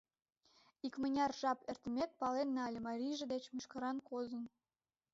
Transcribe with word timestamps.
Икмыняр 0.87 1.31
жап 1.41 1.59
эртымек, 1.71 2.11
пален 2.21 2.49
нале: 2.57 2.79
марийже 2.87 3.25
деч 3.33 3.43
мӱшкыран 3.53 3.97
кодын. 4.09 4.43